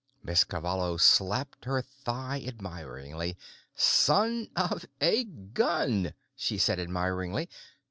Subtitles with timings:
[0.23, 3.37] Miss Cavallo slapped her thigh admiringly.
[3.75, 7.47] "Son of a gun," she said admiringly.